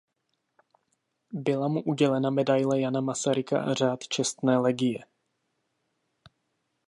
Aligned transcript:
Byla 1.33 1.67
mu 1.67 1.81
udělena 1.83 2.29
Medaile 2.29 2.79
Jana 2.79 3.01
Masaryka 3.01 3.61
a 3.63 3.73
Řád 3.73 4.07
Čestné 4.07 4.57
legie. 4.57 5.03